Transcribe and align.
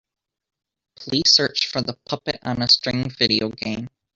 Please 0.95 1.31
search 1.35 1.67
for 1.67 1.83
the 1.83 1.93
Puppet 2.09 2.39
on 2.41 2.63
a 2.63 2.67
String 2.67 3.07
video 3.11 3.49
game. 3.49 3.87